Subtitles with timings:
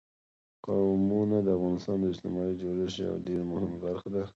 [0.65, 4.23] قومونه د افغانستان د اجتماعي جوړښت یوه ډېره مهمه برخه ده.